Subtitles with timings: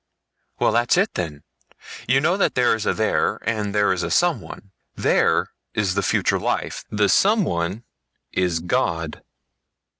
[0.57, 1.43] "Well, that's it then!
[2.07, 4.71] You know that there is a there and there is a Someone?
[4.95, 6.83] There is the future life.
[6.89, 7.83] The Someone
[8.33, 9.21] is—God."